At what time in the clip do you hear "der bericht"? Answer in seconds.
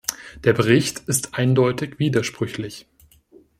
0.45-0.97